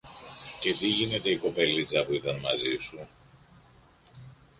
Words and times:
Και 0.59 0.73
τι 0.73 0.87
γίνεται 0.87 1.29
η 1.29 1.37
κοπελίτσα 1.37 2.05
που 2.05 2.13
ήταν 2.13 2.39
μαζί 2.39 2.77
σου; 2.77 3.07